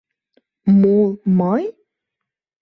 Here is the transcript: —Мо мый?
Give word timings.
—Мо 0.79 0.99
мый? 1.39 1.63